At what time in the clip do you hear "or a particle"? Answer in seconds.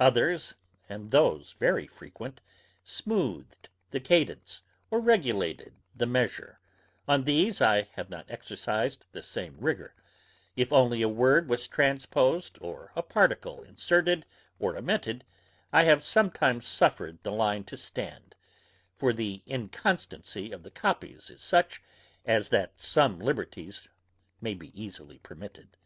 12.60-13.62